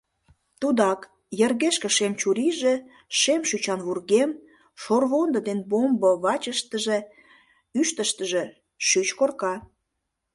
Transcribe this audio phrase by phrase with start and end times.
[0.61, 0.99] Тудак:
[1.39, 2.75] йыргешке шем чурийже,
[3.19, 4.31] шем шӱчан вургем,
[4.81, 6.99] шорвондо ден бомбо вачыштыже,
[7.79, 8.43] ӱштыштыжӧ
[8.87, 9.53] шӱч корка.